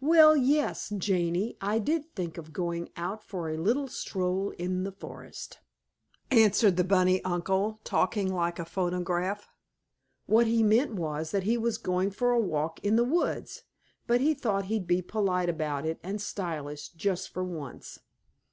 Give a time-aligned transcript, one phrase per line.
[0.00, 4.92] "Well, yes, Janie, I did think of going out for a little stroll in the
[4.92, 5.58] forest,"
[6.30, 9.48] answered the bunny uncle, talking like a phonograph.
[10.26, 13.64] What he meant was that he was going for a walk in the woods,
[14.06, 17.98] but he thought he'd be polite about it, and stylish, just for once.